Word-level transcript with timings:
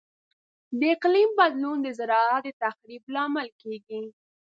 د 0.79 0.81
اقلیم 0.95 1.29
بدلون 1.39 1.77
د 1.83 1.87
زراعت 1.99 2.43
د 2.45 2.47
تخریب 2.61 3.03
لامل 3.15 3.47
کیږي. 3.61 4.03